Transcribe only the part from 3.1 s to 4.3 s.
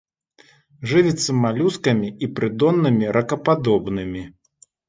ракападобнымі.